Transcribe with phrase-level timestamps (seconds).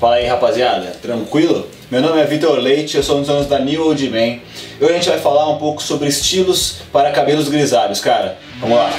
[0.00, 1.68] Fala aí rapaziada, tranquilo?
[1.90, 4.16] Meu nome é Vitor Leite, eu sou um dos anos da New Old Man.
[4.16, 4.40] E
[4.80, 8.38] hoje a gente vai falar um pouco sobre estilos para cabelos grisalhos, cara.
[8.60, 8.90] Vamos lá!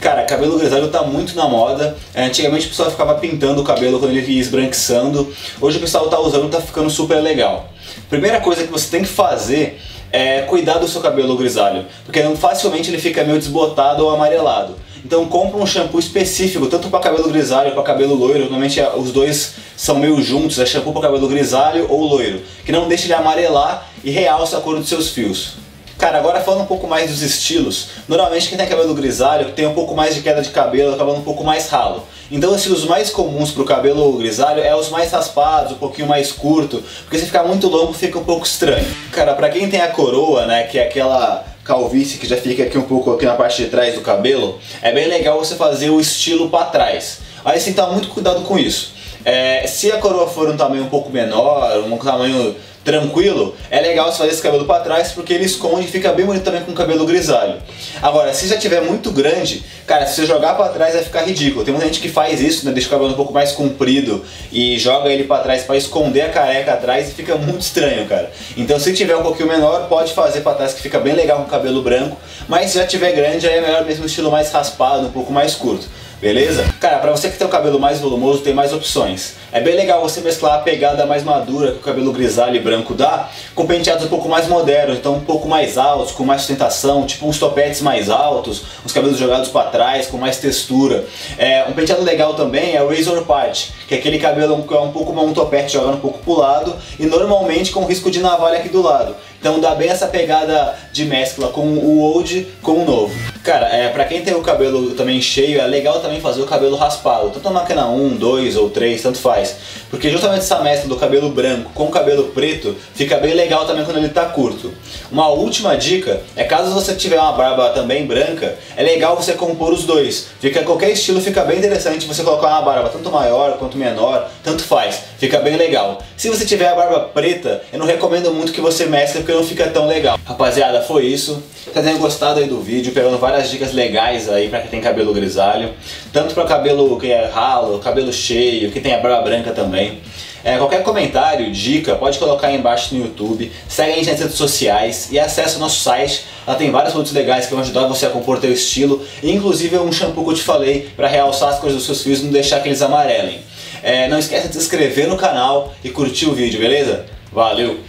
[0.00, 1.94] Cara, cabelo grisalho tá muito na moda.
[2.14, 5.30] É, antigamente o pessoal ficava pintando o cabelo quando ele ia esbranquiçando.
[5.60, 7.68] Hoje o pessoal tá usando, tá ficando super legal.
[8.08, 9.78] Primeira coisa que você tem que fazer
[10.10, 14.85] é cuidar do seu cabelo grisalho, porque facilmente ele fica meio desbotado ou amarelado.
[15.06, 19.12] Então compra um shampoo específico, tanto para cabelo grisalho para cabelo loiro, normalmente é, os
[19.12, 23.14] dois são meio juntos, é shampoo para cabelo grisalho ou loiro, que não deixa ele
[23.14, 25.58] amarelar e realça a cor dos seus fios.
[25.96, 29.74] Cara, agora falando um pouco mais dos estilos, normalmente quem tem cabelo grisalho tem um
[29.74, 32.02] pouco mais de queda de cabelo, cabelo um pouco mais ralo.
[32.28, 36.08] Então os estilos mais comuns para o cabelo grisalho é os mais raspados, um pouquinho
[36.08, 38.84] mais curto, porque se ficar muito longo fica um pouco estranho.
[39.12, 42.78] Cara, para quem tem a coroa, né, que é aquela calvície que já fica aqui
[42.78, 46.00] um pouco aqui na parte de trás do cabelo, é bem legal você fazer o
[46.00, 47.18] estilo para trás.
[47.44, 48.92] Aí que tomar muito cuidado com isso.
[49.24, 52.54] É, se a coroa for um tamanho um pouco menor, um tamanho
[52.86, 56.24] tranquilo, é legal você fazer esse cabelo para trás porque ele esconde e fica bem
[56.24, 57.56] bonito também com o cabelo grisalho.
[58.00, 61.64] Agora, se já tiver muito grande, cara, se você jogar para trás vai ficar ridículo.
[61.64, 64.78] Tem muita gente que faz isso, né, deixa o cabelo um pouco mais comprido e
[64.78, 68.30] joga ele para trás para esconder a careca atrás e fica muito estranho, cara.
[68.56, 71.44] Então, se tiver um pouquinho menor, pode fazer para trás que fica bem legal com
[71.44, 75.08] o cabelo branco, mas se já tiver grande, aí é melhor mesmo estilo mais raspado,
[75.08, 75.88] um pouco mais curto.
[76.20, 76.64] Beleza?
[76.80, 79.34] Cara, pra você que tem o cabelo mais volumoso, tem mais opções.
[79.52, 82.94] É bem legal você mesclar a pegada mais madura que o cabelo grisalho e branco
[82.94, 87.04] dá, com penteados um pouco mais modernos, então um pouco mais altos, com mais sustentação,
[87.04, 91.04] tipo uns topetes mais altos, os cabelos jogados para trás, com mais textura.
[91.36, 94.80] É, um penteado legal também é o razor part, que é aquele cabelo que é
[94.80, 98.58] um pouco um topete jogando um pouco pro lado, e normalmente com risco de navalha
[98.58, 99.14] aqui do lado.
[99.38, 103.14] Então dá bem essa pegada de mescla com o old com o novo.
[103.42, 106.76] Cara, é, pra quem tem o cabelo também cheio, é legal também fazer o cabelo
[106.76, 107.30] raspado.
[107.30, 109.56] Tanto na máquina 1, 2 ou 3, tanto faz.
[109.88, 113.84] Porque justamente essa mescla do cabelo branco com o cabelo preto fica bem legal também
[113.84, 114.72] quando ele tá curto.
[115.12, 119.72] Uma última dica é caso você tiver uma barba também branca, é legal você compor
[119.72, 120.26] os dois.
[120.40, 124.64] Fica qualquer estilo fica bem interessante você colocar uma barba tanto maior quanto menor, tanto
[124.64, 125.00] faz.
[125.18, 126.02] Fica bem legal.
[126.16, 129.44] Se você tiver a barba preta, eu não recomendo muito que você mescle porque não
[129.44, 130.18] fica tão legal.
[130.24, 131.42] Rapaziada, foi isso.
[131.66, 135.12] Espero tenham gostado aí do vídeo, pegando várias dicas legais aí pra quem tem cabelo
[135.12, 135.70] grisalho.
[136.12, 140.00] Tanto para cabelo que é ralo, cabelo cheio, que tem a barba branca também.
[140.44, 143.50] É, qualquer comentário, dica, pode colocar aí embaixo no YouTube.
[143.68, 146.24] Segue a gente nas redes sociais e acesse o nosso site.
[146.46, 149.04] Lá tem vários produtos legais que vão ajudar você a compor teu estilo.
[149.24, 152.22] Inclusive um shampoo que eu te falei para realçar as cores dos seus fios e
[152.22, 153.40] não deixar que eles amarelem.
[153.82, 157.06] É, não esqueça de se inscrever no canal e curtir o vídeo, beleza?
[157.32, 157.80] Valeu!